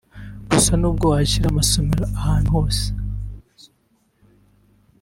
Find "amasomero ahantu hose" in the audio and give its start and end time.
1.49-2.85